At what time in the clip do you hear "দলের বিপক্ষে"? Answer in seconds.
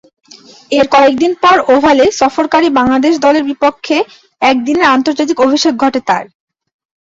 3.25-3.97